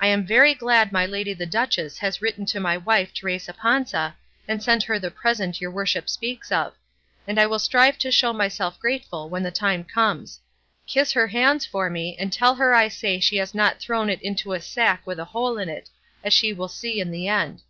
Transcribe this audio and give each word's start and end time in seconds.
I 0.00 0.06
am 0.06 0.24
very 0.24 0.54
glad 0.54 0.90
my 0.90 1.04
lady 1.04 1.34
the 1.34 1.44
duchess 1.44 1.98
has 1.98 2.22
written 2.22 2.46
to 2.46 2.60
my 2.60 2.78
wife 2.78 3.12
Teresa 3.12 3.52
Panza 3.52 4.16
and 4.48 4.62
sent 4.62 4.84
her 4.84 4.98
the 4.98 5.10
present 5.10 5.60
your 5.60 5.70
worship 5.70 6.08
speaks 6.08 6.50
of; 6.50 6.72
and 7.26 7.38
I 7.38 7.44
will 7.44 7.58
strive 7.58 7.98
to 7.98 8.10
show 8.10 8.32
myself 8.32 8.80
grateful 8.80 9.28
when 9.28 9.42
the 9.42 9.50
time 9.50 9.84
comes; 9.84 10.40
kiss 10.86 11.12
her 11.12 11.26
hands 11.26 11.66
for 11.66 11.90
me, 11.90 12.16
and 12.18 12.32
tell 12.32 12.54
her 12.54 12.72
I 12.72 12.88
say 12.88 13.20
she 13.20 13.36
has 13.36 13.54
not 13.54 13.80
thrown 13.80 14.08
it 14.08 14.22
into 14.22 14.54
a 14.54 14.62
sack 14.62 15.02
with 15.06 15.18
a 15.18 15.26
hole 15.26 15.58
in 15.58 15.68
it, 15.68 15.90
as 16.24 16.32
she 16.32 16.54
will 16.54 16.68
see 16.68 16.98
in 16.98 17.10
the 17.10 17.28
end. 17.28 17.60